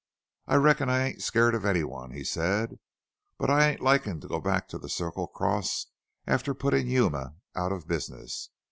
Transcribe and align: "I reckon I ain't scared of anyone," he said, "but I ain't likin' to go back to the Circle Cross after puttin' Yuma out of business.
"I 0.47 0.55
reckon 0.55 0.89
I 0.89 1.03
ain't 1.05 1.21
scared 1.21 1.53
of 1.53 1.63
anyone," 1.63 2.09
he 2.09 2.23
said, 2.23 2.79
"but 3.37 3.51
I 3.51 3.69
ain't 3.69 3.81
likin' 3.81 4.19
to 4.21 4.27
go 4.27 4.41
back 4.41 4.67
to 4.69 4.79
the 4.79 4.89
Circle 4.89 5.27
Cross 5.27 5.91
after 6.25 6.55
puttin' 6.55 6.87
Yuma 6.87 7.35
out 7.55 7.71
of 7.71 7.87
business. 7.87 8.49